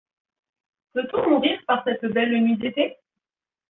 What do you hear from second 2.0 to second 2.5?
belle